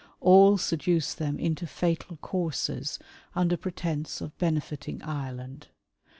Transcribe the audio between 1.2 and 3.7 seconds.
into fiital courses under